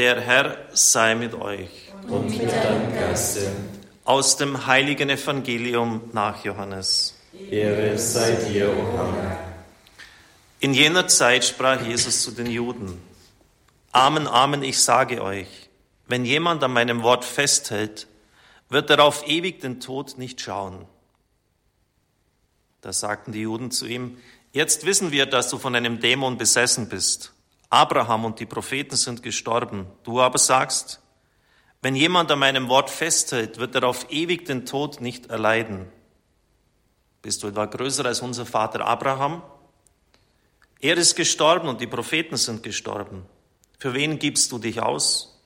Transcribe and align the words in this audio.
Der 0.00 0.18
Herr 0.18 0.56
sei 0.72 1.14
mit 1.14 1.34
euch. 1.34 1.92
Und 2.08 2.30
mit 2.30 2.50
deinem 2.50 2.94
Geiste. 2.94 3.52
Aus 4.06 4.38
dem 4.38 4.66
heiligen 4.66 5.10
Evangelium 5.10 6.08
nach 6.14 6.42
Johannes. 6.42 7.18
Ehre 7.50 7.98
sei 7.98 8.30
dir, 8.48 8.70
o 8.70 8.96
Herr. 8.96 9.38
In 10.58 10.72
jener 10.72 11.06
Zeit 11.06 11.44
sprach 11.44 11.82
Jesus 11.82 12.22
zu 12.22 12.30
den 12.30 12.46
Juden. 12.46 12.98
Amen, 13.92 14.26
Amen, 14.26 14.62
ich 14.62 14.78
sage 14.78 15.22
euch, 15.22 15.68
wenn 16.08 16.24
jemand 16.24 16.64
an 16.64 16.72
meinem 16.72 17.02
Wort 17.02 17.26
festhält, 17.26 18.06
wird 18.70 18.88
er 18.88 19.04
auf 19.04 19.28
ewig 19.28 19.60
den 19.60 19.80
Tod 19.80 20.16
nicht 20.16 20.40
schauen. 20.40 20.86
Da 22.80 22.94
sagten 22.94 23.32
die 23.32 23.42
Juden 23.42 23.70
zu 23.70 23.84
ihm, 23.84 24.16
jetzt 24.52 24.86
wissen 24.86 25.12
wir, 25.12 25.26
dass 25.26 25.50
du 25.50 25.58
von 25.58 25.74
einem 25.74 26.00
Dämon 26.00 26.38
besessen 26.38 26.88
bist. 26.88 27.34
Abraham 27.70 28.24
und 28.24 28.40
die 28.40 28.46
Propheten 28.46 28.96
sind 28.96 29.22
gestorben. 29.22 29.86
Du 30.02 30.20
aber 30.20 30.38
sagst, 30.38 31.00
wenn 31.82 31.94
jemand 31.94 32.30
an 32.30 32.40
meinem 32.40 32.68
Wort 32.68 32.90
festhält, 32.90 33.58
wird 33.58 33.74
er 33.76 33.84
auf 33.84 34.10
ewig 34.10 34.44
den 34.44 34.66
Tod 34.66 35.00
nicht 35.00 35.26
erleiden. 35.26 35.90
Bist 37.22 37.42
du 37.42 37.48
etwa 37.48 37.66
größer 37.66 38.04
als 38.04 38.20
unser 38.20 38.44
Vater 38.44 38.84
Abraham? 38.84 39.42
Er 40.80 40.96
ist 40.96 41.14
gestorben 41.14 41.68
und 41.68 41.80
die 41.80 41.86
Propheten 41.86 42.36
sind 42.36 42.62
gestorben. 42.62 43.24
Für 43.78 43.94
wen 43.94 44.18
gibst 44.18 44.50
du 44.52 44.58
dich 44.58 44.82
aus? 44.82 45.40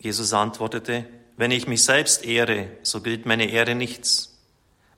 Jesus 0.00 0.32
antwortete, 0.32 1.06
wenn 1.36 1.50
ich 1.50 1.66
mich 1.66 1.84
selbst 1.84 2.24
ehre, 2.24 2.76
so 2.82 3.00
gilt 3.00 3.26
meine 3.26 3.50
Ehre 3.50 3.74
nichts. 3.74 4.38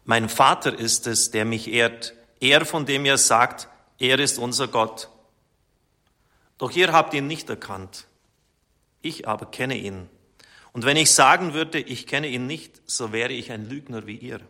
Mein 0.05 0.29
Vater 0.29 0.79
ist 0.79 1.07
es, 1.07 1.31
der 1.31 1.45
mich 1.45 1.69
ehrt, 1.69 2.15
er, 2.41 2.65
von 2.65 2.87
dem 2.87 3.05
ihr 3.07 3.19
sagt, 3.19 3.69
er 3.99 4.19
ist 4.19 4.39
unser 4.39 4.69
Gott. 4.69 5.09
Doch 6.59 6.71
ihr 6.73 6.93
habt 6.93 7.15
ihn 7.15 7.27
nicht 7.27 7.51
erkannt. 7.51 8.07
Ich 9.03 9.29
aber 9.29 9.47
kenne 9.47 9.77
ihn. 9.77 10.09
Und 10.73 10.85
wenn 10.85 10.97
ich 10.97 11.11
sagen 11.11 11.55
würde, 11.55 11.79
ich 11.79 12.07
kenne 12.07 12.29
ihn 12.29 12.47
nicht, 12.47 12.83
so 12.87 13.13
wäre 13.13 13.33
ich 13.33 13.53
ein 13.53 13.69
Lügner 13.69 14.07
wie 14.07 14.17
ihr. 14.17 14.41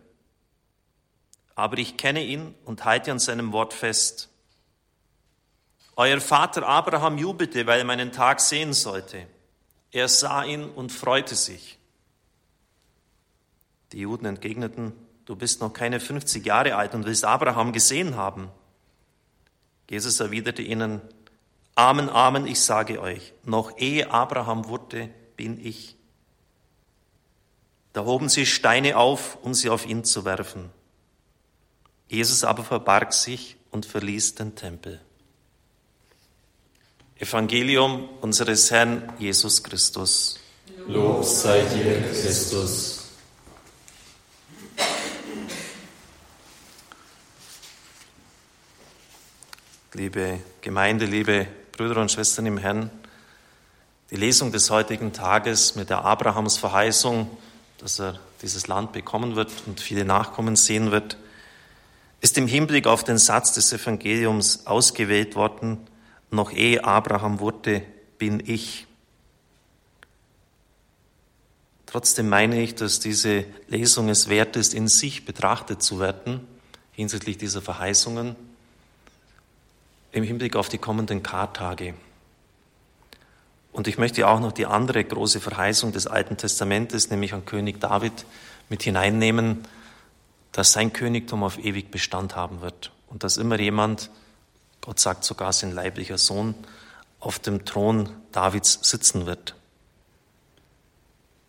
Aber 1.55 1.79
ich 1.79 1.97
kenne 1.97 2.25
ihn 2.25 2.55
und 2.65 2.85
halte 2.85 3.13
an 3.13 3.19
seinem 3.19 3.53
Wort 3.53 3.73
fest. 3.73 4.29
Euer 5.95 6.21
Vater 6.21 6.67
Abraham 6.67 7.17
jubelte, 7.17 7.67
weil 7.67 7.81
er 7.81 7.85
meinen 7.85 8.13
Tag 8.13 8.41
sehen 8.41 8.73
sollte. 8.73 9.27
Er 9.91 10.09
sah 10.09 10.45
ihn 10.45 10.69
und 10.69 10.93
freute 10.93 11.35
sich. 11.35 11.79
Die 13.93 14.01
Juden 14.01 14.27
entgegneten, 14.27 14.93
du 15.25 15.37
bist 15.37 15.61
noch 15.61 15.73
keine 15.73 16.01
50 16.01 16.45
Jahre 16.45 16.77
alt 16.77 16.95
und 16.95 17.07
willst 17.07 17.25
Abraham 17.25 17.73
gesehen 17.73 18.17
haben. 18.17 18.51
Jesus 19.89 20.21
erwiderte 20.21 20.63
ihnen, 20.63 21.01
Amen, 21.77 22.09
Amen, 22.09 22.47
ich 22.47 22.61
sage 22.61 23.01
euch, 23.01 23.35
noch 23.45 23.77
ehe 23.77 24.11
Abraham 24.11 24.67
wurde, 24.67 25.11
bin 25.37 25.65
ich. 25.65 25.95
Da 27.93 28.05
hoben 28.05 28.29
sie 28.29 28.47
Steine 28.47 28.97
auf, 28.97 29.39
um 29.43 29.55
sie 29.55 29.69
auf 29.69 29.87
ihn 29.87 30.03
zu 30.03 30.25
werfen. 30.25 30.71
Jesus 32.09 32.45
aber 32.45 32.65
verbarg 32.65 33.13
sich 33.13 33.57
und 33.71 33.85
verließ 33.87 34.37
den 34.37 34.55
Tempel. 34.57 35.01
Evangelium 37.19 38.09
unseres 38.21 38.71
Herrn 38.71 39.13
Jesus 39.19 39.63
Christus. 39.63 40.41
Lob 40.87 41.25
sei 41.25 41.63
dir, 41.63 42.03
Christus. 42.11 43.07
liebe 49.97 50.41
Gemeinde, 50.61 51.07
liebe 51.07 51.47
Brüder 51.77 52.01
und 52.01 52.11
Schwestern 52.11 52.47
im 52.47 52.57
Herrn, 52.57 52.91
die 54.11 54.17
Lesung 54.17 54.51
des 54.51 54.71
heutigen 54.71 55.13
Tages 55.13 55.75
mit 55.75 55.91
der 55.91 56.05
Abrahams 56.05 56.57
Verheißung, 56.57 57.29
dass 57.79 58.01
er 58.01 58.19
dieses 58.41 58.67
Land 58.67 58.93
bekommen 58.93 59.37
wird 59.37 59.53
und 59.67 59.81
viele 59.81 60.07
Nachkommen 60.07 60.57
sehen 60.57 60.91
wird, 60.91 61.19
ist 62.23 62.39
im 62.39 62.47
Hinblick 62.47 62.87
auf 62.87 63.05
den 63.05 63.19
Satz 63.19 63.53
des 63.53 63.73
Evangeliums 63.75 64.67
ausgewählt 64.67 65.35
worden, 65.35 65.79
noch 66.31 66.51
ehe 66.51 66.83
Abraham 66.83 67.41
wurde, 67.41 67.83
bin 68.17 68.43
ich. 68.47 68.87
Trotzdem 71.85 72.31
meine 72.31 72.63
ich, 72.63 72.75
dass 72.75 73.01
diese 73.01 73.45
Lesung 73.69 74.09
es 74.09 74.29
wert 74.29 74.57
ist, 74.57 74.73
in 74.73 74.89
sich 74.89 75.27
betrachtet 75.27 75.83
zu 75.83 76.01
werden, 76.01 76.47
hinsichtlich 76.93 77.37
dieser 77.37 77.61
Verheißungen 77.61 78.35
im 80.17 80.25
Hinblick 80.25 80.57
auf 80.57 80.71
die 80.71 80.79
kommenden 80.79 81.23
Kartage. 81.23 81.93
Und 83.71 83.87
ich 83.87 83.99
möchte 83.99 84.27
auch 84.27 84.41
noch 84.41 84.53
die 84.53 84.65
andere 84.65 85.05
große 85.05 85.41
Verheißung 85.43 85.93
des 85.93 86.07
Alten 86.07 86.39
Testamentes, 86.39 87.11
nämlich 87.11 87.35
an 87.35 87.45
König 87.45 87.81
David, 87.81 88.25
mit 88.71 88.83
hineinnehmen, 88.83 89.69
dass 90.53 90.73
sein 90.73 90.95
Königtum 90.95 91.45
auf 91.45 91.59
ewig 91.59 91.91
Bestand 91.91 92.35
haben 92.35 92.63
wird 92.63 92.93
und 93.09 93.25
dass 93.25 93.37
immer 93.37 93.61
jemand, 93.61 94.11
Gott 94.81 94.99
sagt 94.99 95.23
sogar 95.23 95.53
sein 95.53 95.73
leiblicher 95.73 96.17
Sohn, 96.17 96.55
auf 97.21 97.39
dem 97.39 97.67
Thron 97.67 98.09
Davids 98.33 98.79
sitzen 98.83 99.27
wird. 99.27 99.55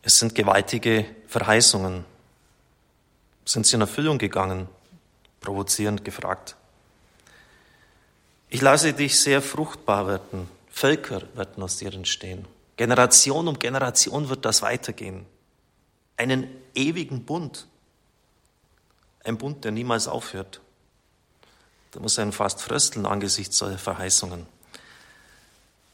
Es 0.02 0.20
sind 0.20 0.36
gewaltige 0.36 1.06
Verheißungen. 1.28 2.04
Sind 3.46 3.66
sie 3.66 3.76
in 3.76 3.82
Erfüllung 3.82 4.18
gegangen? 4.18 4.68
Provozierend 5.40 6.04
gefragt. 6.04 6.58
Ich 8.50 8.62
lasse 8.62 8.94
dich 8.94 9.20
sehr 9.20 9.42
fruchtbar 9.42 10.08
werden. 10.08 10.50
Völker 10.70 11.22
werden 11.36 11.64
aus 11.64 11.78
dir 11.78 11.94
entstehen. 11.94 12.46
Generation 12.78 13.48
um 13.48 13.60
Generation 13.60 14.30
wird 14.30 14.46
das 14.46 14.62
weitergehen. 14.62 15.26
Einen 16.16 16.48
ewigen 16.76 17.26
Bund. 17.26 17.68
Ein 19.24 19.38
Bund, 19.38 19.66
der 19.66 19.72
niemals 19.72 20.08
aufhört. 20.08 20.62
Da 21.92 22.00
muss 22.00 22.20
ein 22.20 22.32
fast 22.32 22.62
frösteln 22.62 23.06
angesichts 23.06 23.58
solcher 23.58 23.80
Verheißungen. 23.80 24.46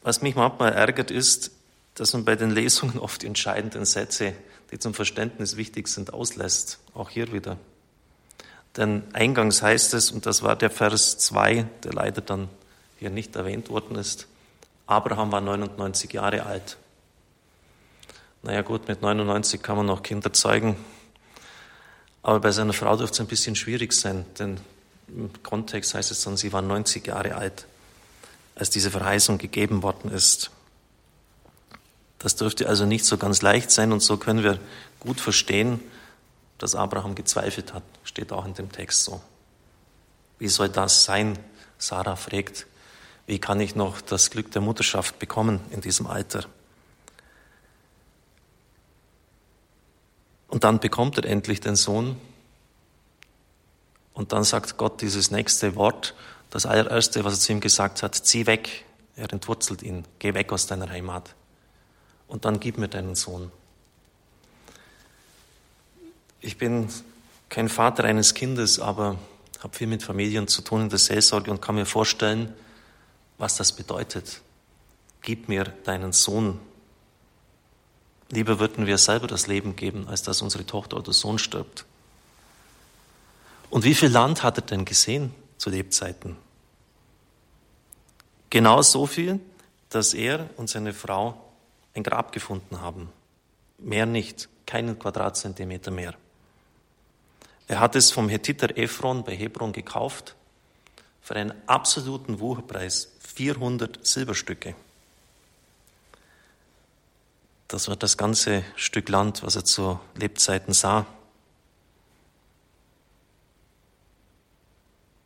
Was 0.02 0.22
mich 0.22 0.34
manchmal 0.34 0.72
ärgert, 0.72 1.10
ist, 1.10 1.50
dass 1.94 2.12
man 2.12 2.24
bei 2.24 2.36
den 2.36 2.50
Lesungen 2.50 2.98
oft 2.98 3.22
die 3.22 3.26
entscheidenden 3.26 3.84
Sätze, 3.84 4.34
die 4.70 4.78
zum 4.78 4.94
Verständnis 4.94 5.56
wichtig 5.56 5.88
sind, 5.88 6.12
auslässt. 6.12 6.78
Auch 6.92 7.10
hier 7.10 7.32
wieder. 7.32 7.56
Denn 8.76 9.04
eingangs 9.12 9.62
heißt 9.62 9.94
es, 9.94 10.10
und 10.10 10.26
das 10.26 10.42
war 10.42 10.56
der 10.56 10.70
Vers 10.70 11.18
2, 11.18 11.66
der 11.84 11.92
leider 11.92 12.20
dann 12.20 12.48
hier 12.98 13.10
nicht 13.10 13.36
erwähnt 13.36 13.70
worden 13.70 13.96
ist, 13.96 14.26
Abraham 14.86 15.32
war 15.32 15.40
99 15.40 16.12
Jahre 16.12 16.44
alt. 16.44 16.76
Naja 18.42 18.62
gut, 18.62 18.88
mit 18.88 19.00
99 19.00 19.62
kann 19.62 19.76
man 19.76 19.86
noch 19.86 20.02
Kinder 20.02 20.32
zeugen, 20.32 20.76
aber 22.22 22.40
bei 22.40 22.50
seiner 22.50 22.72
Frau 22.72 22.96
dürfte 22.96 23.14
es 23.14 23.20
ein 23.20 23.26
bisschen 23.26 23.56
schwierig 23.56 23.92
sein, 23.92 24.26
denn 24.38 24.60
im 25.08 25.30
Kontext 25.42 25.94
heißt 25.94 26.10
es 26.10 26.22
dann, 26.24 26.36
sie 26.36 26.52
war 26.52 26.60
90 26.60 27.06
Jahre 27.06 27.36
alt, 27.36 27.66
als 28.54 28.70
diese 28.70 28.90
Verheißung 28.90 29.38
gegeben 29.38 29.82
worden 29.82 30.10
ist. 30.10 30.50
Das 32.18 32.36
dürfte 32.36 32.68
also 32.68 32.86
nicht 32.86 33.04
so 33.04 33.18
ganz 33.18 33.42
leicht 33.42 33.70
sein 33.70 33.92
und 33.92 34.00
so 34.00 34.16
können 34.16 34.42
wir 34.42 34.58
gut 35.00 35.20
verstehen, 35.20 35.80
dass 36.64 36.74
Abraham 36.74 37.14
gezweifelt 37.14 37.74
hat, 37.74 37.82
steht 38.04 38.32
auch 38.32 38.46
in 38.46 38.54
dem 38.54 38.72
Text 38.72 39.04
so. 39.04 39.20
Wie 40.38 40.48
soll 40.48 40.70
das 40.70 41.04
sein? 41.04 41.38
Sarah 41.76 42.16
fragt, 42.16 42.66
wie 43.26 43.38
kann 43.38 43.60
ich 43.60 43.74
noch 43.74 44.00
das 44.00 44.30
Glück 44.30 44.50
der 44.50 44.62
Mutterschaft 44.62 45.18
bekommen 45.18 45.60
in 45.72 45.82
diesem 45.82 46.06
Alter? 46.06 46.46
Und 50.48 50.64
dann 50.64 50.80
bekommt 50.80 51.18
er 51.18 51.26
endlich 51.26 51.60
den 51.60 51.76
Sohn. 51.76 52.18
Und 54.14 54.32
dann 54.32 54.42
sagt 54.42 54.78
Gott 54.78 55.02
dieses 55.02 55.30
nächste 55.30 55.76
Wort, 55.76 56.14
das 56.48 56.64
allererste, 56.64 57.24
was 57.24 57.34
er 57.34 57.40
zu 57.40 57.52
ihm 57.52 57.60
gesagt 57.60 58.02
hat, 58.02 58.14
zieh 58.14 58.46
weg. 58.46 58.86
Er 59.16 59.30
entwurzelt 59.30 59.82
ihn, 59.82 60.06
geh 60.18 60.32
weg 60.32 60.50
aus 60.50 60.66
deiner 60.66 60.88
Heimat. 60.88 61.34
Und 62.26 62.46
dann 62.46 62.58
gib 62.58 62.78
mir 62.78 62.88
deinen 62.88 63.16
Sohn. 63.16 63.52
Ich 66.44 66.58
bin 66.58 66.88
kein 67.48 67.70
Vater 67.70 68.04
eines 68.04 68.34
Kindes, 68.34 68.78
aber 68.78 69.16
habe 69.60 69.74
viel 69.74 69.86
mit 69.86 70.02
Familien 70.02 70.46
zu 70.46 70.60
tun 70.60 70.82
in 70.82 70.88
der 70.90 70.98
Seelsorge 70.98 71.50
und 71.50 71.62
kann 71.62 71.74
mir 71.74 71.86
vorstellen, 71.86 72.52
was 73.38 73.56
das 73.56 73.72
bedeutet. 73.72 74.42
Gib 75.22 75.48
mir 75.48 75.64
deinen 75.84 76.12
Sohn. 76.12 76.60
Lieber 78.28 78.60
würden 78.60 78.84
wir 78.84 78.98
selber 78.98 79.26
das 79.26 79.46
Leben 79.46 79.74
geben, 79.74 80.06
als 80.06 80.22
dass 80.22 80.42
unsere 80.42 80.66
Tochter 80.66 80.98
oder 80.98 81.14
Sohn 81.14 81.38
stirbt. 81.38 81.86
Und 83.70 83.84
wie 83.84 83.94
viel 83.94 84.10
Land 84.10 84.42
hat 84.42 84.58
er 84.58 84.66
denn 84.66 84.84
gesehen 84.84 85.34
zu 85.56 85.70
Lebzeiten? 85.70 86.36
Genau 88.50 88.82
so 88.82 89.06
viel, 89.06 89.40
dass 89.88 90.12
er 90.12 90.50
und 90.58 90.68
seine 90.68 90.92
Frau 90.92 91.42
ein 91.94 92.02
Grab 92.02 92.32
gefunden 92.32 92.82
haben. 92.82 93.08
Mehr 93.78 94.04
nicht, 94.04 94.50
keinen 94.66 94.98
Quadratzentimeter 94.98 95.90
mehr. 95.90 96.14
Er 97.66 97.80
hat 97.80 97.96
es 97.96 98.10
vom 98.10 98.28
Hethiter 98.28 98.76
Ephron 98.76 99.24
bei 99.24 99.34
Hebron 99.34 99.72
gekauft 99.72 100.34
für 101.22 101.36
einen 101.36 101.54
absoluten 101.66 102.40
Wucherpreis 102.40 103.12
400 103.20 104.06
Silberstücke. 104.06 104.74
Das 107.68 107.88
war 107.88 107.96
das 107.96 108.18
ganze 108.18 108.62
Stück 108.76 109.08
Land, 109.08 109.42
was 109.42 109.56
er 109.56 109.64
zu 109.64 109.98
Lebzeiten 110.14 110.74
sah. 110.74 111.06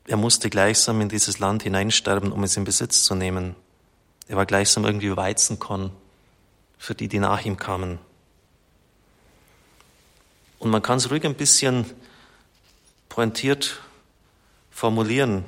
Er 0.07 0.17
musste 0.17 0.49
gleichsam 0.49 1.01
in 1.01 1.09
dieses 1.09 1.39
Land 1.39 1.65
hineinsterben, 1.65 2.33
um 2.33 2.43
es 2.45 2.57
in 2.57 2.65
Besitz 2.65 3.05
zu 3.05 3.15
nehmen. 3.15 3.57
Er 4.29 4.37
war 4.37 4.47
gleichsam 4.47 4.85
irgendwie 4.85 5.15
Weizenkorn 5.15 5.91
für 6.79 6.95
die, 6.95 7.09
die 7.09 7.19
nach 7.19 7.45
ihm 7.45 7.57
kamen. 7.57 7.99
Und 10.59 10.71
man 10.71 10.81
kann 10.81 10.99
es 10.99 11.11
ruhig 11.11 11.25
ein 11.27 11.35
bisschen 11.35 11.85
pointiert 13.19 13.81
formulieren. 14.71 15.45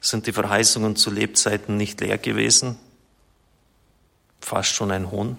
Sind 0.00 0.26
die 0.26 0.32
Verheißungen 0.32 0.96
zu 0.96 1.10
Lebzeiten 1.10 1.76
nicht 1.76 2.00
leer 2.00 2.16
gewesen? 2.16 2.78
Fast 4.40 4.70
schon 4.70 4.90
ein 4.90 5.10
Hohn. 5.10 5.36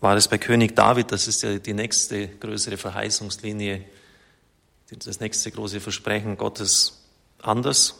War 0.00 0.18
es 0.18 0.28
bei 0.28 0.36
König 0.36 0.76
David, 0.76 1.12
das 1.12 1.28
ist 1.28 1.42
ja 1.42 1.58
die 1.58 1.72
nächste 1.72 2.28
größere 2.28 2.76
Verheißungslinie, 2.76 3.86
das 4.90 5.20
nächste 5.20 5.50
große 5.50 5.80
Versprechen 5.80 6.36
Gottes 6.36 7.02
anders? 7.38 7.94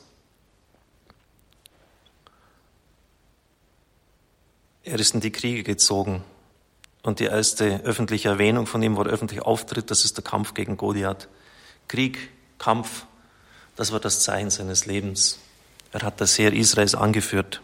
Er 4.85 5.01
ist 5.01 5.15
in 5.15 5.21
die 5.23 5.33
Kriege 5.33 5.63
gezogen. 5.63 6.23
Und 7.03 7.21
die 7.21 7.25
erste 7.25 7.81
öffentliche 7.85 8.29
Erwähnung 8.29 8.67
von 8.67 8.83
ihm, 8.83 8.97
wo 8.97 9.03
er 9.03 9.11
öffentlich 9.11 9.43
auftritt, 9.43 9.91
das 9.91 10.05
ist 10.05 10.17
der 10.17 10.25
Kampf 10.25 10.55
gegen 10.55 10.77
Goliath. 10.77 11.29
Krieg, 11.89 12.31
Kampf, 12.59 13.07
das 13.77 13.93
war 13.93 14.01
das 14.01 14.21
Zeichen 14.23 14.51
seines 14.51 14.85
Lebens. 14.85 15.39
Er 15.93 16.03
hat 16.03 16.21
das 16.21 16.39
Heer 16.39 16.53
Israels 16.53 16.95
angeführt. 16.95 17.63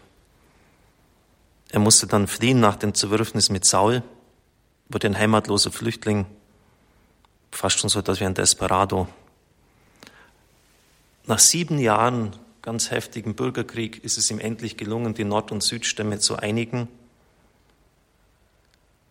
Er 1.69 1.79
musste 1.79 2.07
dann 2.07 2.27
fliehen 2.27 2.59
nach 2.59 2.75
dem 2.75 2.93
Zerwürfnis 2.93 3.49
mit 3.49 3.65
Saul, 3.65 4.01
wurde 4.89 5.07
ein 5.07 5.17
heimatloser 5.17 5.71
Flüchtling, 5.71 6.25
fast 7.51 7.79
schon 7.79 7.89
so 7.89 7.99
etwas 7.99 8.19
wie 8.19 8.25
ein 8.25 8.33
Desperado. 8.33 9.07
Nach 11.25 11.39
sieben 11.39 11.77
Jahren 11.77 12.31
ganz 12.61 12.89
heftigen 12.89 13.35
Bürgerkrieg 13.35 14.03
ist 14.03 14.17
es 14.17 14.31
ihm 14.31 14.39
endlich 14.39 14.77
gelungen, 14.77 15.13
die 15.13 15.25
Nord- 15.25 15.51
und 15.51 15.61
Südstämme 15.61 16.19
zu 16.19 16.37
einigen 16.37 16.87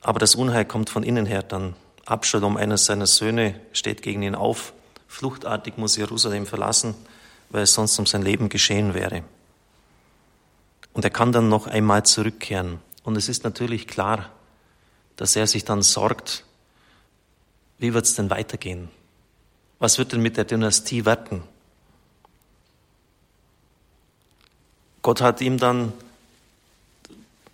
aber 0.06 0.20
das 0.20 0.36
Unheil 0.36 0.64
kommt 0.64 0.88
von 0.88 1.02
innen 1.02 1.26
her 1.26 1.42
dann. 1.42 1.74
Abschalom, 2.04 2.56
einer 2.56 2.78
seiner 2.78 3.08
Söhne, 3.08 3.60
steht 3.72 4.02
gegen 4.02 4.22
ihn 4.22 4.36
auf. 4.36 4.72
Fluchtartig 5.08 5.78
muss 5.78 5.96
Jerusalem 5.96 6.46
verlassen, 6.46 6.94
weil 7.50 7.64
es 7.64 7.74
sonst 7.74 7.98
um 7.98 8.06
sein 8.06 8.22
Leben 8.22 8.48
geschehen 8.48 8.94
wäre. 8.94 9.24
Und 10.92 11.02
er 11.04 11.10
kann 11.10 11.32
dann 11.32 11.48
noch 11.48 11.66
einmal 11.66 12.04
zurückkehren. 12.04 12.78
Und 13.02 13.16
es 13.16 13.28
ist 13.28 13.42
natürlich 13.42 13.88
klar, 13.88 14.30
dass 15.16 15.34
er 15.34 15.48
sich 15.48 15.64
dann 15.64 15.82
sorgt, 15.82 16.44
wie 17.78 17.92
wird 17.92 18.04
es 18.04 18.14
denn 18.14 18.30
weitergehen? 18.30 18.88
Was 19.80 19.98
wird 19.98 20.12
denn 20.12 20.22
mit 20.22 20.36
der 20.36 20.44
Dynastie 20.44 21.04
werden? 21.04 21.42
Gott 25.02 25.20
hat 25.20 25.40
ihm 25.40 25.58
dann 25.58 25.92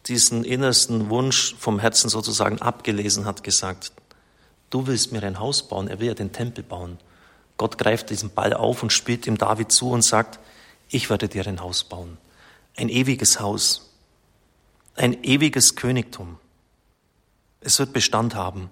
diesen 0.07 0.45
innersten 0.45 1.11
Wunsch 1.11 1.55
vom 1.59 1.79
Herzen 1.79 2.09
sozusagen 2.11 2.61
abgelesen 2.61 3.25
hat, 3.25 3.45
gesagt, 3.45 3.93
du 4.71 4.87
willst 4.87 5.13
mir 5.13 5.23
ein 5.23 5.39
Haus 5.39 5.69
bauen, 5.69 5.89
er 5.89 6.01
will 6.01 6.09
ja 6.09 6.15
den 6.15 6.33
Tempel 6.33 6.65
bauen. 6.65 6.99
Gott 7.57 7.79
greift 7.79 8.11
diesen 8.11 8.31
Ball 8.31 8.55
auf 8.55 8.83
und 8.83 8.93
spielt 8.93 9.27
ihm 9.27 9.39
David 9.39 9.71
zu 9.71 9.91
und 9.91 10.03
sagt, 10.03 10.41
ich 10.89 11.11
werde 11.11 11.29
dir 11.29 11.47
ein 11.47 11.61
Haus 11.61 11.85
bauen. 11.85 12.19
Ein 12.77 12.89
ewiges 12.89 13.41
Haus. 13.41 13.91
Ein 14.97 15.23
ewiges 15.23 15.77
Königtum. 15.77 16.39
Es 17.61 17.79
wird 17.79 17.93
Bestand 17.93 18.35
haben. 18.35 18.71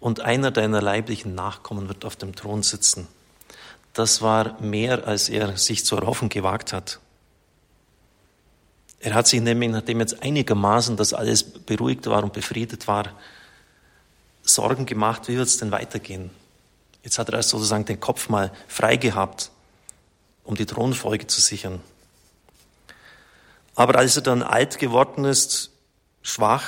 Und 0.00 0.20
einer 0.20 0.50
deiner 0.50 0.82
leiblichen 0.82 1.34
Nachkommen 1.34 1.88
wird 1.88 2.04
auf 2.04 2.16
dem 2.16 2.34
Thron 2.34 2.62
sitzen. 2.62 3.06
Das 3.92 4.20
war 4.20 4.60
mehr, 4.60 5.06
als 5.06 5.28
er 5.28 5.56
sich 5.56 5.84
zu 5.84 5.96
erhoffen 5.96 6.28
gewagt 6.28 6.72
hat. 6.72 6.98
Er 9.04 9.12
hat 9.12 9.26
sich 9.26 9.42
nämlich, 9.42 9.70
nachdem 9.70 10.00
jetzt 10.00 10.22
einigermaßen 10.22 10.96
das 10.96 11.12
alles 11.12 11.42
beruhigt 11.44 12.06
war 12.06 12.24
und 12.24 12.32
befriedet 12.32 12.88
war, 12.88 13.12
Sorgen 14.42 14.86
gemacht, 14.86 15.28
wie 15.28 15.36
wird 15.36 15.46
es 15.46 15.58
denn 15.58 15.70
weitergehen? 15.70 16.30
Jetzt 17.02 17.18
hat 17.18 17.28
er 17.28 17.42
sozusagen 17.42 17.84
den 17.84 18.00
Kopf 18.00 18.30
mal 18.30 18.50
frei 18.66 18.96
gehabt, 18.96 19.50
um 20.42 20.54
die 20.54 20.64
Thronfolge 20.64 21.26
zu 21.26 21.42
sichern. 21.42 21.82
Aber 23.74 23.98
als 23.98 24.16
er 24.16 24.22
dann 24.22 24.42
alt 24.42 24.78
geworden 24.78 25.26
ist, 25.26 25.70
schwach, 26.22 26.64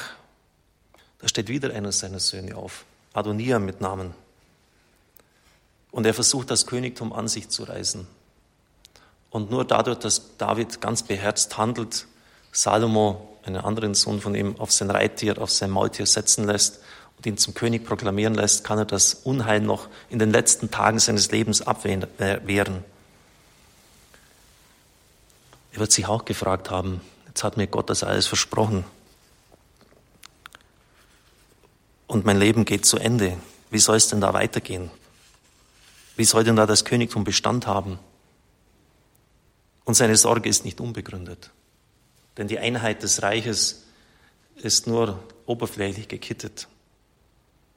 da 1.21 1.29
steht 1.29 1.49
wieder 1.49 1.73
einer 1.73 1.91
seiner 1.91 2.21
Söhne 2.21 2.55
auf, 2.55 2.85
Adonia 3.15 3.59
mit 3.59 3.81
Namen. 3.81 4.13
Und 5.91 6.05
er 6.05 6.13
versucht, 6.13 6.51
das 6.51 6.67
Königtum 6.67 7.15
an 7.15 7.29
sich 7.29 7.49
zu 7.49 7.63
reißen. 7.63 8.07
Und 9.31 9.51
nur 9.51 9.65
dadurch, 9.65 10.01
dass 10.01 10.37
David 10.37 10.83
ganz 10.83 11.03
beherzt 11.03 11.57
handelt, 11.57 12.07
Salomo, 12.57 13.37
einen 13.45 13.59
anderen 13.59 13.95
Sohn 13.95 14.23
von 14.23 14.35
ihm, 14.35 14.59
auf 14.59 14.73
sein 14.73 14.91
Reittier, 14.91 15.41
auf 15.41 15.51
sein 15.51 15.71
Maultier 15.71 16.07
setzen 16.07 16.47
lässt 16.47 16.81
und 17.19 17.27
ihn 17.27 17.37
zum 17.37 17.53
König 17.53 17.85
proklamieren 17.85 18.35
lässt, 18.35 18.65
kann 18.65 18.79
er 18.79 18.87
das 18.87 19.13
Unheil 19.13 19.61
noch 19.61 19.89
in 20.09 20.19
den 20.19 20.33
letzten 20.33 20.71
Tagen 20.71 20.99
seines 20.99 21.31
Lebens 21.31 21.61
abwehren. 21.61 22.07
Er 22.19 22.41
wird 25.75 25.93
sich 25.93 26.07
auch 26.07 26.25
gefragt 26.25 26.71
haben, 26.71 27.03
jetzt 27.29 27.45
hat 27.45 27.59
mir 27.59 27.67
Gott 27.67 27.91
das 27.91 28.03
alles 28.03 28.27
versprochen. 28.27 28.85
Und 32.07 32.25
mein 32.25 32.39
Leben 32.39 32.65
geht 32.65 32.87
zu 32.87 32.97
Ende. 32.97 33.37
Wie 33.71 33.81
soll 33.81 33.97
es 33.97 34.09
denn 34.09 34.23
da 34.23 34.33
weitergehen? 34.33 34.91
Wie 36.17 36.25
soll 36.25 36.43
denn 36.43 36.57
da 36.57 36.65
das 36.65 36.87
Königtum 36.87 37.25
Bestand 37.25 37.67
haben? 37.67 37.99
Und 39.85 39.93
seine 39.93 40.17
Sorge 40.17 40.49
ist 40.49 40.65
nicht 40.65 40.81
unbegründet. 40.81 41.51
Denn 42.37 42.49
die 42.49 42.59
Einheit 42.59 43.03
des 43.03 43.23
Reiches 43.23 43.85
ist 44.57 44.87
nur 44.87 45.23
oberflächlich 45.47 46.09
gekittet. 46.09 46.69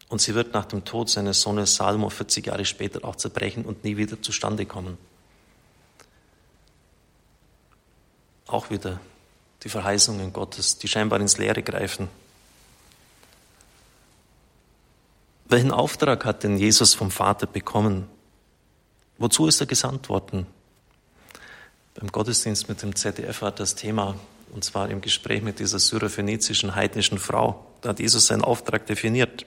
Und 0.10 0.22
sie 0.22 0.34
wird 0.34 0.54
nach 0.54 0.66
dem 0.66 0.86
Tod 0.86 1.10
seines 1.10 1.42
Sohnes 1.42 1.76
Salomo 1.76 2.10
40 2.10 2.48
Jahre 2.48 2.66
später 2.66 3.06
auch 3.06 3.16
zerbrechen 3.16 3.64
und 3.64 3.84
nie 3.84 3.96
wieder 3.96 4.22
zustande 4.22 4.66
kommen. 4.66 4.98
Auch 8.48 8.72
wieder 8.72 9.00
die 9.64 9.70
Verheißungen 9.70 10.34
Gottes, 10.34 10.80
die 10.80 10.88
scheinbar 10.88 11.20
ins 11.20 11.38
Leere 11.38 11.62
greifen. 11.62 12.08
Welchen 15.48 15.72
Auftrag 15.72 16.26
hat 16.26 16.44
denn 16.44 16.58
Jesus 16.58 16.96
vom 16.96 17.12
Vater 17.12 17.46
bekommen? 17.46 18.08
Wozu 19.18 19.48
ist 19.48 19.60
er 19.60 19.68
gesandt 19.68 20.10
worden? 20.10 20.48
Beim 21.96 22.12
Gottesdienst 22.12 22.70
mit 22.70 22.82
dem 22.82 22.96
ZDF 22.96 23.42
war 23.42 23.52
das 23.52 23.76
Thema 23.76 24.16
und 24.52 24.64
zwar 24.64 24.90
im 24.90 25.02
Gespräch 25.02 25.42
mit 25.42 25.60
dieser 25.60 25.80
syrophönizischen 25.80 26.76
heidnischen 26.76 27.18
Frau. 27.18 27.66
Da 27.82 27.90
hat 27.90 28.00
Jesus 28.00 28.28
seinen 28.28 28.44
Auftrag 28.44 28.86
definiert. 28.86 29.46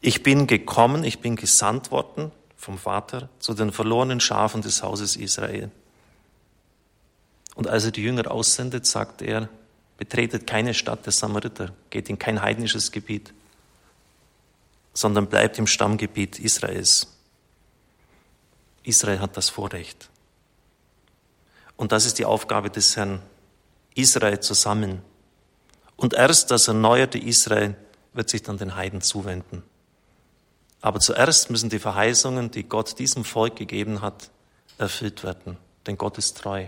Ich 0.00 0.22
bin 0.22 0.46
gekommen, 0.46 1.04
ich 1.04 1.20
bin 1.20 1.36
gesandt 1.36 1.90
worden 1.90 2.30
vom 2.56 2.78
Vater 2.78 3.28
zu 3.38 3.54
den 3.54 3.72
verlorenen 3.72 4.20
Schafen 4.20 4.62
des 4.62 4.82
Hauses 4.82 5.16
Israel. 5.16 5.70
Und 7.54 7.66
als 7.66 7.84
er 7.84 7.90
die 7.90 8.02
Jünger 8.02 8.30
aussendet, 8.30 8.86
sagt 8.86 9.22
er, 9.22 9.48
betretet 9.96 10.46
keine 10.46 10.74
Stadt 10.74 11.04
der 11.06 11.12
Samariter, 11.12 11.72
geht 11.90 12.08
in 12.08 12.18
kein 12.18 12.40
heidnisches 12.40 12.92
Gebiet, 12.92 13.32
sondern 14.94 15.26
bleibt 15.26 15.58
im 15.58 15.66
Stammgebiet 15.66 16.38
Israels. 16.38 17.08
Israel 18.84 19.20
hat 19.20 19.36
das 19.36 19.50
Vorrecht. 19.50 20.08
Und 21.78 21.92
das 21.92 22.04
ist 22.04 22.18
die 22.18 22.26
Aufgabe 22.26 22.68
des 22.68 22.96
Herrn, 22.96 23.22
Israel 23.94 24.40
zusammen. 24.40 25.00
Und 25.96 26.12
erst 26.12 26.50
das 26.50 26.68
erneuerte 26.68 27.18
Israel 27.18 27.76
wird 28.12 28.28
sich 28.28 28.42
dann 28.42 28.58
den 28.58 28.74
Heiden 28.76 29.00
zuwenden. 29.00 29.62
Aber 30.80 31.00
zuerst 31.00 31.50
müssen 31.50 31.70
die 31.70 31.78
Verheißungen, 31.78 32.50
die 32.50 32.64
Gott 32.64 32.98
diesem 32.98 33.24
Volk 33.24 33.56
gegeben 33.56 34.02
hat, 34.02 34.30
erfüllt 34.76 35.22
werden. 35.22 35.56
Denn 35.86 35.96
Gott 35.96 36.18
ist 36.18 36.36
treu. 36.38 36.66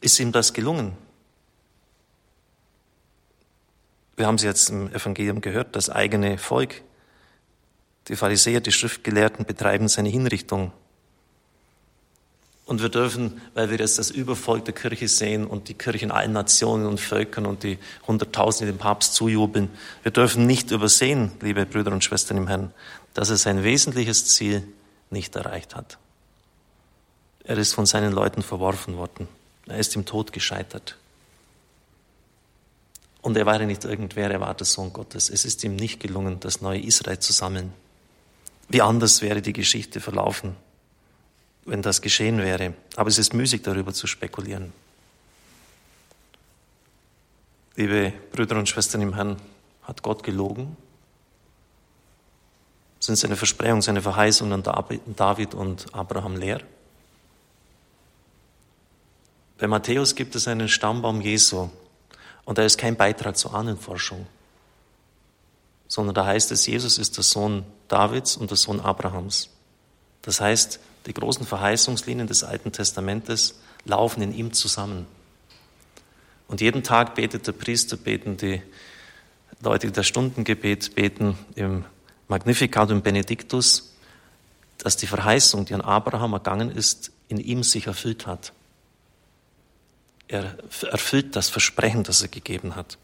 Ist 0.00 0.20
ihm 0.20 0.32
das 0.32 0.52
gelungen? 0.52 0.96
Wir 4.16 4.26
haben 4.26 4.34
es 4.34 4.42
jetzt 4.42 4.68
im 4.68 4.92
Evangelium 4.92 5.40
gehört, 5.40 5.74
das 5.76 5.88
eigene 5.88 6.36
Volk, 6.36 6.82
die 8.08 8.16
Pharisäer, 8.16 8.60
die 8.60 8.72
Schriftgelehrten 8.72 9.46
betreiben 9.46 9.88
seine 9.88 10.10
Hinrichtung. 10.10 10.72
Und 12.64 12.80
wir 12.80 12.88
dürfen, 12.88 13.40
weil 13.54 13.70
wir 13.70 13.78
jetzt 13.78 13.98
das 13.98 14.10
Übervolk 14.10 14.64
der 14.64 14.74
Kirche 14.74 15.08
sehen 15.08 15.46
und 15.46 15.68
die 15.68 15.74
Kirche 15.74 16.04
in 16.04 16.10
allen 16.12 16.32
Nationen 16.32 16.86
und 16.86 17.00
Völkern 17.00 17.44
und 17.44 17.64
die 17.64 17.78
Hunderttausende 18.06 18.72
dem 18.72 18.78
Papst 18.78 19.14
zujubeln, 19.14 19.68
wir 20.02 20.12
dürfen 20.12 20.46
nicht 20.46 20.70
übersehen, 20.70 21.32
liebe 21.40 21.66
Brüder 21.66 21.92
und 21.92 22.04
Schwestern 22.04 22.36
im 22.36 22.46
Herrn, 22.46 22.72
dass 23.14 23.30
er 23.30 23.36
sein 23.36 23.64
wesentliches 23.64 24.26
Ziel 24.26 24.62
nicht 25.10 25.34
erreicht 25.34 25.74
hat. 25.74 25.98
Er 27.44 27.58
ist 27.58 27.74
von 27.74 27.86
seinen 27.86 28.12
Leuten 28.12 28.42
verworfen 28.42 28.96
worden. 28.96 29.28
Er 29.66 29.78
ist 29.78 29.96
im 29.96 30.04
Tod 30.04 30.32
gescheitert. 30.32 30.96
Und 33.20 33.36
er 33.36 33.46
war 33.46 33.60
ja 33.60 33.66
nicht 33.66 33.84
irgendwer, 33.84 34.30
er 34.30 34.40
war 34.40 34.54
der 34.54 34.66
Sohn 34.66 34.92
Gottes. 34.92 35.30
Es 35.30 35.44
ist 35.44 35.62
ihm 35.64 35.76
nicht 35.76 36.00
gelungen, 36.00 36.40
das 36.40 36.60
neue 36.60 36.80
Israel 36.80 37.18
zu 37.18 37.32
sammeln. 37.32 37.72
Wie 38.68 38.82
anders 38.82 39.22
wäre 39.22 39.42
die 39.42 39.52
Geschichte 39.52 40.00
verlaufen, 40.00 40.56
wenn 41.64 41.82
das 41.82 42.00
geschehen 42.02 42.38
wäre. 42.38 42.74
Aber 42.96 43.08
es 43.08 43.18
ist 43.18 43.34
müßig, 43.34 43.62
darüber 43.62 43.92
zu 43.92 44.06
spekulieren. 44.06 44.72
Liebe 47.76 48.12
Brüder 48.32 48.56
und 48.56 48.68
Schwestern 48.68 49.00
im 49.00 49.14
Herrn, 49.14 49.36
hat 49.82 50.02
Gott 50.02 50.22
gelogen? 50.22 50.76
Sind 53.00 53.16
seine 53.16 53.36
Versprechungen, 53.36 53.82
seine 53.82 54.02
Verheißungen 54.02 54.64
an 54.64 54.90
David 55.16 55.54
und 55.54 55.92
Abraham 55.92 56.36
leer? 56.36 56.60
Bei 59.58 59.66
Matthäus 59.66 60.14
gibt 60.14 60.34
es 60.34 60.48
einen 60.48 60.68
Stammbaum 60.68 61.20
Jesu 61.20 61.70
und 62.44 62.58
da 62.58 62.64
ist 62.64 62.78
kein 62.78 62.96
Beitrag 62.96 63.36
zur 63.36 63.54
Ahnenforschung, 63.54 64.26
sondern 65.88 66.14
da 66.14 66.26
heißt 66.26 66.50
es, 66.52 66.66
Jesus 66.66 66.98
ist 66.98 67.16
der 67.16 67.24
Sohn 67.24 67.64
Davids 67.88 68.36
und 68.36 68.50
der 68.50 68.56
Sohn 68.56 68.80
Abrahams. 68.80 69.50
Das 70.22 70.40
heißt, 70.40 70.80
die 71.06 71.14
großen 71.14 71.46
Verheißungslinien 71.46 72.28
des 72.28 72.44
Alten 72.44 72.72
Testamentes 72.72 73.56
laufen 73.84 74.22
in 74.22 74.32
ihm 74.32 74.52
zusammen. 74.52 75.06
Und 76.48 76.60
jeden 76.60 76.82
Tag 76.82 77.14
betet 77.14 77.46
der 77.46 77.52
Priester, 77.52 77.96
beten 77.96 78.36
die 78.36 78.62
Leute, 79.60 79.86
die 79.88 79.92
das 79.92 80.06
Stundengebet 80.06 80.94
beten 80.94 81.36
im 81.54 81.84
Magnificat 82.28 82.90
und 82.90 83.02
Benediktus, 83.02 83.94
dass 84.78 84.96
die 84.96 85.06
Verheißung, 85.06 85.64
die 85.64 85.74
an 85.74 85.80
Abraham 85.80 86.32
ergangen 86.32 86.70
ist, 86.70 87.12
in 87.28 87.38
ihm 87.38 87.62
sich 87.62 87.86
erfüllt 87.86 88.26
hat. 88.26 88.52
Er 90.28 90.56
erfüllt 90.90 91.36
das 91.36 91.48
Versprechen, 91.48 92.04
das 92.04 92.22
er 92.22 92.28
gegeben 92.28 92.74
hat. 92.74 92.98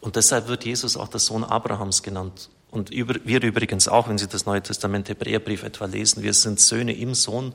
Und 0.00 0.16
deshalb 0.16 0.48
wird 0.48 0.64
Jesus 0.64 0.96
auch 0.96 1.08
der 1.08 1.20
Sohn 1.20 1.44
Abrahams 1.44 2.02
genannt. 2.02 2.48
Und 2.76 2.90
wir 2.90 3.42
übrigens 3.42 3.88
auch, 3.88 4.06
wenn 4.06 4.18
Sie 4.18 4.26
das 4.26 4.44
Neue 4.44 4.62
Testament 4.62 5.08
Hebräerbrief 5.08 5.62
etwa 5.62 5.86
lesen, 5.86 6.22
wir 6.22 6.34
sind 6.34 6.60
Söhne 6.60 6.94
im 6.94 7.14
Sohn. 7.14 7.54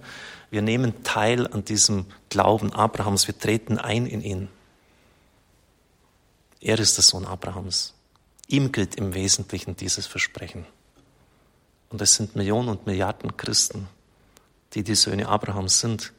Wir 0.50 0.64
nehmen 0.64 1.04
teil 1.04 1.46
an 1.46 1.64
diesem 1.64 2.08
Glauben 2.30 2.74
Abrahams. 2.74 3.28
Wir 3.28 3.38
treten 3.38 3.78
ein 3.78 4.08
in 4.08 4.24
ihn. 4.24 4.48
Er 6.60 6.80
ist 6.80 6.98
der 6.98 7.04
Sohn 7.04 7.26
Abrahams. 7.26 7.94
Ihm 8.48 8.72
gilt 8.72 8.96
im 8.96 9.14
Wesentlichen 9.14 9.76
dieses 9.76 10.08
Versprechen. 10.08 10.66
Und 11.90 12.02
es 12.02 12.16
sind 12.16 12.36
Millionen 12.36 12.70
und 12.70 12.88
Milliarden 12.88 13.38
Christen, 13.38 13.88
die 14.74 14.82
die 14.82 14.96
Söhne 14.96 15.28
Abrahams 15.28 15.82
sind. 15.82 16.14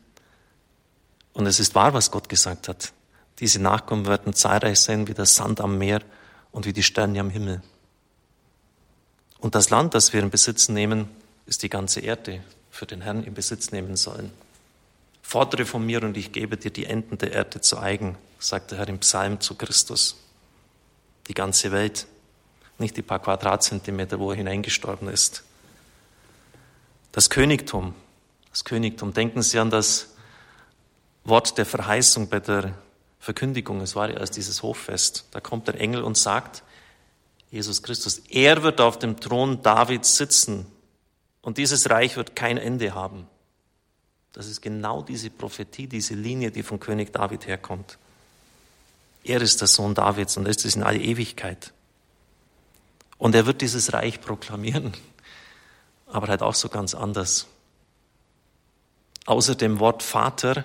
Und 1.33 1.47
es 1.47 1.59
ist 1.59 1.75
wahr, 1.75 1.93
was 1.93 2.13
Gott 2.13 2.29
gesagt 2.29 2.69
hat. 2.69 2.93
Diese 3.41 3.61
Nachkommen 3.61 4.07
werden 4.07 4.33
zahlreich 4.33 4.79
sein 4.79 5.09
wie 5.09 5.15
der 5.15 5.27
Sand 5.27 5.61
am 5.61 5.77
Meer 5.77 6.03
und 6.53 6.67
wie 6.67 6.73
die 6.73 6.85
Sterne 6.85 7.19
am 7.19 7.31
Himmel. 7.31 7.63
Und 9.43 9.57
das 9.57 9.71
Land, 9.71 9.95
das 9.95 10.13
wir 10.13 10.23
in 10.23 10.31
Besitz 10.31 10.69
nehmen, 10.69 11.09
ist 11.47 11.65
die 11.65 11.69
ganze 11.69 11.99
Erde 11.99 12.45
für 12.71 12.87
den 12.87 13.01
Herrn 13.01 13.25
in 13.25 13.35
Besitz 13.35 13.73
nehmen 13.73 13.97
sollen. 13.97 14.31
Fordere 15.21 15.67
von 15.67 15.85
mir 15.85 16.01
und 16.05 16.17
ich 16.17 16.31
gebe 16.31 16.57
dir 16.57 16.71
die 16.71 16.87
Enden 16.87 17.19
der 17.19 17.33
Erde 17.33 17.61
zu 17.61 17.77
eigen, 17.77 18.17
sagt 18.39 18.71
der 18.71 18.79
Herr 18.79 18.89
im 18.89 19.01
Psalm 19.01 19.41
zu 19.41 19.57
Christus. 19.57 20.17
Die 21.27 21.35
ganze 21.35 21.73
Welt, 21.73 22.07
nicht 22.79 22.97
die 22.97 23.03
paar 23.03 23.19
Quadratzentimeter, 23.19 24.21
wo 24.21 24.31
er 24.31 24.37
hineingestorben 24.37 25.09
ist. 25.09 25.43
Das 27.11 27.29
Königtum, 27.29 27.97
das 28.51 28.65
Königtum, 28.65 29.13
denken 29.13 29.43
Sie 29.43 29.59
an 29.59 29.71
das 29.71 30.15
Wort 31.25 31.59
der 31.59 31.67
Verheißung 31.67 32.29
bei 32.29 32.39
der 32.39 32.75
Verkündigung. 33.19 33.81
Es 33.81 33.97
war 33.97 34.09
ja 34.09 34.21
erst 34.21 34.37
dieses 34.37 34.63
Hoffest. 34.63 35.25
Da 35.33 35.41
kommt 35.41 35.67
der 35.67 35.81
Engel 35.81 36.05
und 36.05 36.17
sagt, 36.17 36.63
Jesus 37.53 37.83
Christus, 37.83 38.23
er 38.31 38.63
wird 38.63 38.81
auf 38.81 38.99
dem 38.99 39.21
Thron 39.21 39.63
Davids 39.63 40.17
sitzen 40.17 40.67
und 41.43 41.59
dieses 41.59 41.91
Reich 41.91 42.17
wird 42.17 42.35
kein 42.35 42.57
Ende 42.57 42.95
haben. 42.95 43.29
Das 44.33 44.47
ist 44.47 44.63
genau 44.63 45.03
diese 45.03 45.29
Prophetie, 45.29 45.87
diese 45.87 46.15
Linie, 46.15 46.51
die 46.51 46.63
von 46.63 46.81
König 46.81 47.13
David 47.13 47.47
herkommt. 47.47 47.99
Er 49.23 49.43
ist 49.43 49.61
der 49.61 49.69
Sohn 49.69 49.95
Davids 49.95 50.39
und 50.39 50.49
ist 50.49 50.65
es 50.65 50.77
in 50.77 50.83
alle 50.83 50.99
Ewigkeit. 50.99 51.75
Und 53.19 53.35
er 53.35 53.45
wird 53.45 53.61
dieses 53.61 53.93
Reich 53.93 54.23
proklamieren, 54.23 54.95
aber 56.07 56.29
halt 56.29 56.41
auch 56.41 56.55
so 56.55 56.71
ganz 56.71 56.95
anders. 56.95 57.49
Außer 59.27 59.57
dem 59.57 59.79
Wort 59.79 60.03
Vater 60.03 60.65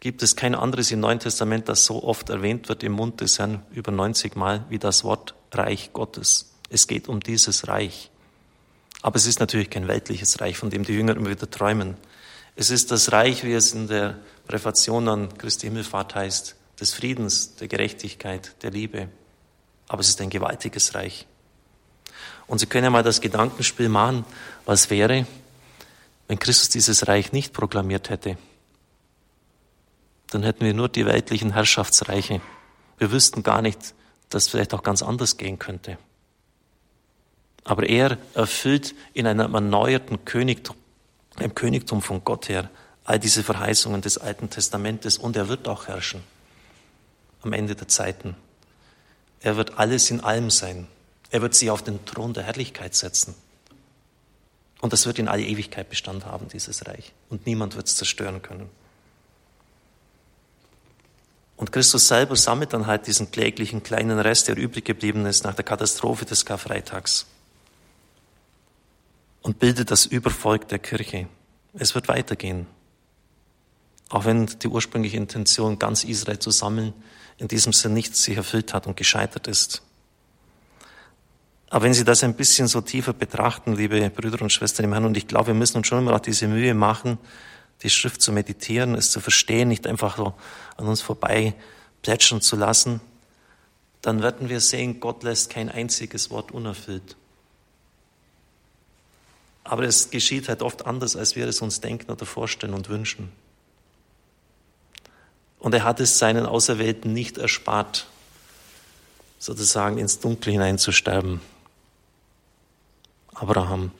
gibt 0.00 0.22
es 0.22 0.36
kein 0.36 0.54
anderes 0.54 0.90
im 0.90 1.00
Neuen 1.00 1.20
Testament, 1.20 1.68
das 1.68 1.84
so 1.84 2.02
oft 2.02 2.30
erwähnt 2.30 2.70
wird 2.70 2.82
im 2.82 2.92
Mund 2.92 3.20
des 3.20 3.38
Herrn, 3.38 3.62
über 3.72 3.92
90 3.92 4.36
Mal, 4.36 4.64
wie 4.70 4.78
das 4.78 5.04
Wort 5.04 5.34
Reich 5.52 5.92
Gottes. 5.92 6.52
Es 6.70 6.86
geht 6.86 7.08
um 7.08 7.20
dieses 7.20 7.68
Reich. 7.68 8.10
Aber 9.02 9.16
es 9.16 9.26
ist 9.26 9.40
natürlich 9.40 9.70
kein 9.70 9.88
weltliches 9.88 10.40
Reich, 10.40 10.58
von 10.58 10.70
dem 10.70 10.84
die 10.84 10.92
Jünger 10.92 11.16
immer 11.16 11.30
wieder 11.30 11.50
träumen. 11.50 11.96
Es 12.56 12.70
ist 12.70 12.90
das 12.90 13.12
Reich, 13.12 13.44
wie 13.44 13.52
es 13.52 13.72
in 13.72 13.86
der 13.86 14.18
Präfation 14.46 15.08
an 15.08 15.36
Christi 15.38 15.66
Himmelfahrt 15.66 16.14
heißt, 16.14 16.56
des 16.80 16.94
Friedens, 16.94 17.54
der 17.56 17.68
Gerechtigkeit, 17.68 18.62
der 18.62 18.70
Liebe. 18.70 19.08
Aber 19.88 20.00
es 20.00 20.08
ist 20.08 20.20
ein 20.20 20.30
gewaltiges 20.30 20.94
Reich. 20.94 21.26
Und 22.46 22.58
Sie 22.58 22.66
können 22.66 22.84
ja 22.84 22.90
mal 22.90 23.02
das 23.02 23.20
Gedankenspiel 23.20 23.88
machen, 23.88 24.24
was 24.64 24.90
wäre, 24.90 25.26
wenn 26.26 26.38
Christus 26.38 26.68
dieses 26.68 27.06
Reich 27.06 27.32
nicht 27.32 27.52
proklamiert 27.52 28.10
hätte 28.10 28.36
dann 30.30 30.42
hätten 30.42 30.64
wir 30.64 30.74
nur 30.74 30.88
die 30.88 31.06
weltlichen 31.06 31.52
Herrschaftsreiche. 31.52 32.40
Wir 32.98 33.12
wüssten 33.12 33.42
gar 33.42 33.62
nicht, 33.62 33.94
dass 34.30 34.44
es 34.44 34.48
vielleicht 34.48 34.74
auch 34.74 34.82
ganz 34.82 35.02
anders 35.02 35.36
gehen 35.36 35.58
könnte. 35.58 35.98
Aber 37.64 37.88
er 37.88 38.18
erfüllt 38.34 38.94
in 39.14 39.26
einem 39.26 39.54
erneuerten 39.54 40.24
Königtum, 40.24 40.76
einem 41.36 41.54
Königtum 41.54 42.02
von 42.02 42.24
Gott 42.24 42.48
her, 42.48 42.70
all 43.04 43.18
diese 43.18 43.42
Verheißungen 43.42 44.00
des 44.00 44.18
Alten 44.18 44.50
Testamentes 44.50 45.18
und 45.18 45.36
er 45.36 45.48
wird 45.48 45.68
auch 45.68 45.88
herrschen 45.88 46.22
am 47.42 47.52
Ende 47.52 47.74
der 47.74 47.88
Zeiten. 47.88 48.36
Er 49.40 49.56
wird 49.56 49.78
alles 49.78 50.10
in 50.10 50.20
allem 50.20 50.50
sein. 50.50 50.88
Er 51.30 51.42
wird 51.42 51.54
sie 51.54 51.70
auf 51.70 51.82
den 51.82 52.04
Thron 52.04 52.34
der 52.34 52.42
Herrlichkeit 52.42 52.94
setzen. 52.94 53.34
Und 54.80 54.92
das 54.92 55.06
wird 55.06 55.18
in 55.18 55.28
alle 55.28 55.44
Ewigkeit 55.44 55.88
Bestand 55.88 56.24
haben, 56.24 56.48
dieses 56.48 56.86
Reich. 56.86 57.12
Und 57.28 57.46
niemand 57.46 57.76
wird 57.76 57.86
es 57.86 57.96
zerstören 57.96 58.42
können. 58.42 58.70
Und 61.58 61.72
Christus 61.72 62.06
selber 62.06 62.36
sammelt 62.36 62.72
dann 62.72 62.86
halt 62.86 63.08
diesen 63.08 63.32
kläglichen 63.32 63.82
kleinen 63.82 64.20
Rest, 64.20 64.46
der 64.46 64.56
übrig 64.56 64.84
geblieben 64.84 65.26
ist 65.26 65.42
nach 65.42 65.54
der 65.54 65.64
Katastrophe 65.64 66.24
des 66.24 66.46
Karfreitags. 66.46 67.26
Und 69.42 69.58
bildet 69.58 69.90
das 69.90 70.06
Übervolk 70.06 70.68
der 70.68 70.78
Kirche. 70.78 71.26
Es 71.74 71.96
wird 71.96 72.06
weitergehen. 72.06 72.68
Auch 74.08 74.24
wenn 74.24 74.46
die 74.46 74.68
ursprüngliche 74.68 75.16
Intention, 75.16 75.80
ganz 75.80 76.04
Israel 76.04 76.38
zu 76.38 76.52
sammeln, 76.52 76.94
in 77.38 77.48
diesem 77.48 77.72
Sinn 77.72 77.92
nicht 77.92 78.14
sich 78.14 78.36
erfüllt 78.36 78.72
hat 78.72 78.86
und 78.86 78.96
gescheitert 78.96 79.48
ist. 79.48 79.82
Aber 81.70 81.84
wenn 81.84 81.92
Sie 81.92 82.04
das 82.04 82.22
ein 82.22 82.34
bisschen 82.34 82.68
so 82.68 82.80
tiefer 82.80 83.12
betrachten, 83.12 83.74
liebe 83.74 84.08
Brüder 84.10 84.40
und 84.42 84.52
Schwestern 84.52 84.84
im 84.84 84.92
Herrn, 84.92 85.04
und 85.04 85.16
ich 85.16 85.26
glaube, 85.26 85.48
wir 85.48 85.54
müssen 85.54 85.78
uns 85.78 85.88
schon 85.88 85.98
immer 85.98 86.14
auch 86.14 86.20
diese 86.20 86.46
Mühe 86.46 86.72
machen, 86.72 87.18
die 87.82 87.90
Schrift 87.90 88.20
zu 88.20 88.32
meditieren, 88.32 88.94
es 88.94 89.10
zu 89.10 89.20
verstehen, 89.20 89.68
nicht 89.68 89.86
einfach 89.86 90.16
so 90.16 90.34
an 90.76 90.86
uns 90.86 91.00
vorbei 91.00 91.54
plätschern 92.02 92.40
zu 92.40 92.56
lassen, 92.56 93.00
dann 94.02 94.22
werden 94.22 94.48
wir 94.48 94.60
sehen, 94.60 95.00
Gott 95.00 95.22
lässt 95.22 95.50
kein 95.50 95.68
einziges 95.68 96.30
Wort 96.30 96.52
unerfüllt. 96.52 97.16
Aber 99.64 99.82
es 99.82 100.10
geschieht 100.10 100.48
halt 100.48 100.62
oft 100.62 100.86
anders, 100.86 101.16
als 101.16 101.36
wir 101.36 101.46
es 101.46 101.60
uns 101.60 101.80
denken 101.80 102.10
oder 102.10 102.24
vorstellen 102.24 102.74
und 102.74 102.88
wünschen. 102.88 103.30
Und 105.58 105.74
er 105.74 105.84
hat 105.84 106.00
es 106.00 106.18
seinen 106.18 106.46
Auserwählten 106.46 107.12
nicht 107.12 107.36
erspart, 107.36 108.06
sozusagen 109.38 109.98
ins 109.98 110.20
Dunkel 110.20 110.52
hineinzusterben. 110.52 111.40
Abraham, 113.34 113.90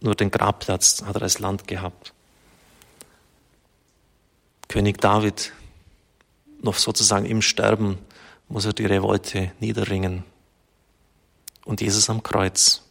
Nur 0.00 0.14
den 0.14 0.30
Grabplatz 0.30 1.02
hat 1.02 1.16
er 1.16 1.22
als 1.22 1.38
Land 1.38 1.66
gehabt. 1.66 2.12
König 4.68 5.00
David, 5.00 5.52
noch 6.60 6.76
sozusagen 6.76 7.26
im 7.26 7.42
Sterben, 7.42 7.98
muss 8.48 8.64
er 8.64 8.72
die 8.72 8.86
Revolte 8.86 9.52
niederringen. 9.60 10.24
Und 11.64 11.80
Jesus 11.80 12.10
am 12.10 12.22
Kreuz. 12.22 12.82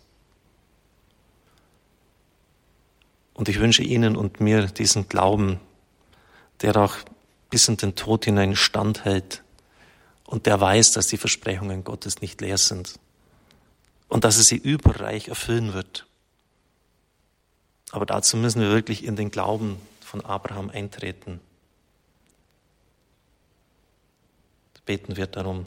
Und 3.33 3.49
ich 3.49 3.59
wünsche 3.59 3.83
Ihnen 3.83 4.15
und 4.15 4.39
mir 4.39 4.65
diesen 4.67 5.07
Glauben, 5.07 5.59
der 6.61 6.75
auch 6.77 6.95
bis 7.49 7.67
in 7.67 7.77
den 7.77 7.95
Tod 7.95 8.25
hinein 8.25 8.55
standhält 8.55 9.43
und 10.25 10.45
der 10.45 10.59
weiß, 10.59 10.93
dass 10.93 11.07
die 11.07 11.17
Versprechungen 11.17 11.83
Gottes 11.83 12.21
nicht 12.21 12.41
leer 12.41 12.57
sind 12.57 12.99
und 14.07 14.23
dass 14.23 14.37
er 14.37 14.43
sie 14.43 14.57
überreich 14.57 15.27
erfüllen 15.27 15.73
wird 15.73 16.05
Aber 17.95 18.05
dazu 18.05 18.35
müssen 18.35 18.61
wir 18.61 18.71
wirklich 18.71 19.05
in 19.05 19.15
den 19.15 19.31
Glauben 19.31 19.77
von 20.01 20.19
Abraham 20.19 20.69
eintreten. 20.69 21.39
Beten 24.85 25.15
wir 25.15 25.27
darum. 25.27 25.65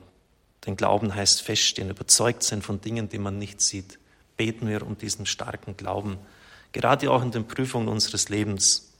Denn 0.66 0.76
Glauben 0.76 1.14
heißt 1.14 1.40
feststehen, 1.40 1.88
überzeugt 1.88 2.42
sein 2.42 2.60
von 2.60 2.82
Dingen, 2.82 3.08
die 3.08 3.16
man 3.16 3.38
nicht 3.38 3.62
sieht. 3.62 3.98
Beten 4.36 4.68
wir 4.68 4.86
um 4.86 4.98
diesen 4.98 5.24
starken 5.24 5.78
Glauben, 5.78 6.18
gerade 6.72 7.10
auch 7.10 7.22
in 7.22 7.30
den 7.30 7.48
Prüfungen 7.48 7.88
unseres 7.88 8.28
Lebens, 8.28 8.92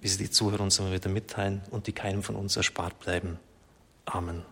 wie 0.00 0.06
sie 0.06 0.18
die 0.18 0.30
Zuhörer 0.30 0.62
uns 0.62 0.78
immer 0.78 0.92
wieder 0.92 1.10
mitteilen 1.10 1.62
und 1.72 1.88
die 1.88 1.92
keinem 1.92 2.22
von 2.22 2.36
uns 2.36 2.56
erspart 2.56 3.00
bleiben. 3.00 3.40
Amen. 4.04 4.44